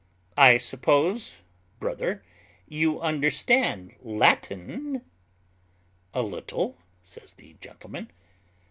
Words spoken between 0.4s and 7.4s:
suppose, brother, you understand Latin?" "A little," says